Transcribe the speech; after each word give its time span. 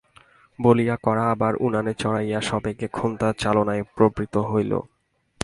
বলিয়া 0.59 0.95
কড়া 1.03 1.25
আবার 1.31 1.53
উনানে 1.57 1.93
চড়াইয়া 1.93 2.39
সবেগে 2.41 2.87
খোন্তা-চালনায় 2.87 3.83
প্রবৃত্ত 3.95 4.35
হইল। 4.51 4.71